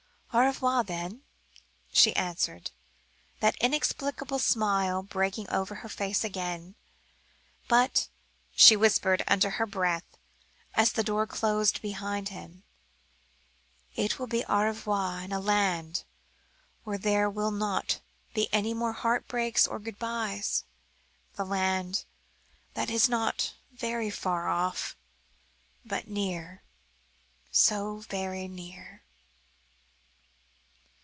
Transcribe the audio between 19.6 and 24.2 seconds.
or good byes the land that is not very